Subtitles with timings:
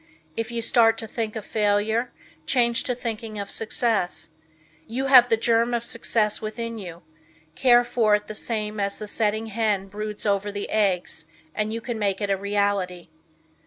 [0.35, 2.11] If you start to think of failure,
[2.47, 4.31] change to thinking of success.
[4.87, 7.03] You have the germ of success within you.
[7.53, 11.81] Care for it the same as the setting hen broods over the eggs and you
[11.81, 13.09] can make it a reality.